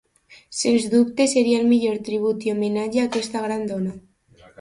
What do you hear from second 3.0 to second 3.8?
a aquesta gran